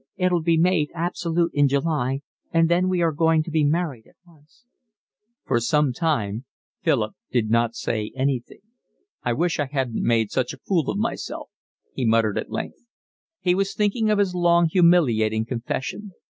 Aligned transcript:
It'll 0.15 0.41
be 0.41 0.57
made 0.57 0.89
absolute 0.95 1.51
in 1.53 1.67
July, 1.67 2.21
and 2.51 2.69
then 2.69 2.89
we 2.89 3.03
are 3.03 3.11
going 3.11 3.43
to 3.43 3.51
be 3.51 3.63
married 3.63 4.07
at 4.07 4.15
once." 4.25 4.65
For 5.45 5.59
some 5.59 5.93
time 5.93 6.45
Philip 6.81 7.13
did 7.31 7.51
not 7.51 7.75
say 7.75 8.11
anything. 8.15 8.61
"I 9.21 9.33
wish 9.33 9.59
I 9.59 9.65
hadn't 9.67 10.01
made 10.01 10.31
such 10.31 10.53
a 10.53 10.57
fool 10.65 10.89
of 10.89 10.97
myself," 10.97 11.51
he 11.93 12.03
muttered 12.03 12.39
at 12.39 12.49
length. 12.49 12.81
He 13.41 13.53
was 13.53 13.75
thinking 13.75 14.09
of 14.09 14.17
his 14.17 14.33
long, 14.33 14.65
humiliating 14.69 15.45
confession. 15.45 16.13